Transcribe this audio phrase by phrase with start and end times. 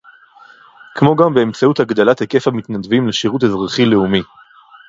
[0.95, 4.21] כמו גם באמצעות הגדלת היקף המתנדבים לשירות אזרחי לאומי